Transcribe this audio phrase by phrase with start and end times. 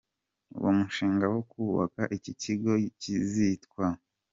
[0.57, 3.85] Uwo mushinga wo kubaka iki kigo kizitwa.